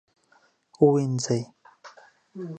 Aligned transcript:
ووینځئ 0.83 1.39